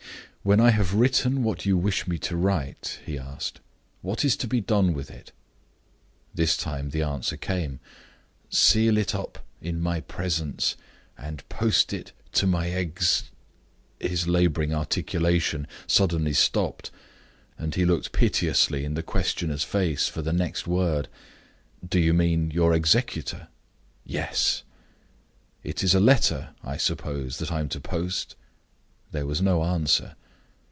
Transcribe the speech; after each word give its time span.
"When 0.43 0.59
I 0.59 0.71
have 0.71 0.95
written 0.95 1.43
what 1.43 1.67
you 1.67 1.77
wish 1.77 2.07
me 2.07 2.17
to 2.17 2.35
write," 2.35 2.99
he 3.05 3.15
asked, 3.15 3.59
"what 4.01 4.25
is 4.25 4.35
to 4.37 4.47
be 4.47 4.59
done 4.59 4.91
with 4.95 5.11
it?" 5.11 5.31
This 6.33 6.57
time 6.57 6.89
the 6.89 7.03
answer 7.03 7.37
came: 7.37 7.79
"Seal 8.49 8.97
it 8.97 9.13
up 9.13 9.45
in 9.61 9.79
my 9.79 9.99
presence, 10.01 10.75
and 11.15 11.47
post 11.47 11.93
it 11.93 12.11
to 12.31 12.47
my 12.47 12.69
ex" 12.71 13.25
His 14.09 14.27
laboring 14.27 14.73
articulation 14.73 15.67
suddenly 15.85 16.33
stopped 16.33 16.89
and 17.59 17.75
he 17.75 17.85
looked 17.85 18.11
piteously 18.11 18.83
in 18.83 18.95
the 18.95 19.03
questioner's 19.03 19.63
face 19.63 20.07
for 20.07 20.23
the 20.23 20.33
next 20.33 20.65
word. 20.65 21.07
"Do 21.87 21.99
you 21.99 22.15
mean 22.15 22.49
your 22.49 22.73
executor?" 22.73 23.49
"Yes." 24.03 24.63
"It 25.63 25.83
is 25.83 25.93
a 25.93 25.99
letter, 25.99 26.55
I 26.63 26.77
suppose, 26.77 27.37
that 27.37 27.51
I 27.51 27.59
am 27.59 27.69
to 27.69 27.79
post?" 27.79 28.35
There 29.11 29.27
was 29.27 29.39
no 29.43 29.63
answer. 29.63 30.15